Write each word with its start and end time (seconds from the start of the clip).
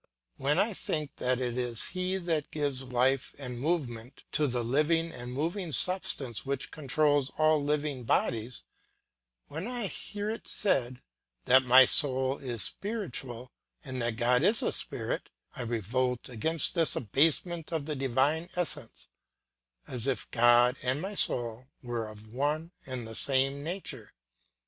When 0.37 0.57
I 0.57 0.73
think 0.73 1.17
that 1.17 1.39
it 1.39 1.59
is 1.59 1.89
he 1.93 2.17
that 2.17 2.49
gives 2.49 2.85
life 2.85 3.35
and 3.37 3.59
movement 3.59 4.23
to 4.31 4.47
the 4.47 4.63
living 4.63 5.11
and 5.11 5.31
moving 5.31 5.71
substance 5.71 6.43
which 6.43 6.71
controls 6.71 7.29
all 7.37 7.63
living 7.63 8.03
bodies; 8.03 8.63
when 9.47 9.67
I 9.67 9.85
hear 9.85 10.27
it 10.31 10.47
said 10.47 11.03
that 11.45 11.61
my 11.61 11.85
soul 11.85 12.39
is 12.39 12.63
spiritual 12.63 13.51
and 13.85 14.01
that 14.01 14.15
God 14.17 14.41
is 14.41 14.63
a 14.63 14.71
spirit, 14.71 15.29
I 15.55 15.61
revolt 15.61 16.29
against 16.29 16.73
this 16.73 16.95
abasement 16.95 17.71
of 17.71 17.85
the 17.85 17.95
divine 17.95 18.49
essence; 18.55 19.07
as 19.87 20.07
if 20.07 20.31
God 20.31 20.77
and 20.81 20.99
my 20.99 21.13
soul 21.13 21.67
were 21.83 22.07
of 22.07 22.33
one 22.33 22.71
and 22.87 23.05
the 23.07 23.13
same 23.13 23.61
nature! 23.61 24.11